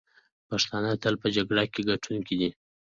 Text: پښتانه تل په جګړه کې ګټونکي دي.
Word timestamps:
پښتانه 0.49 0.91
تل 1.03 1.15
په 1.21 1.27
جګړه 1.35 1.63
کې 1.73 1.81
ګټونکي 1.89 2.35
دي. 2.41 2.49